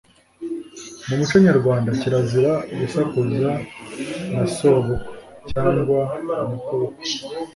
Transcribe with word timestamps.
mu 1.07 1.13
muco 1.19 1.35
nyarwanda 1.45 1.89
kirazira 1.99 2.53
gusakuza 2.79 3.51
na 4.35 4.43
Sobukwe 4.55 5.07
cyangwa 5.51 5.99
Nyokobukwe. 6.47 7.07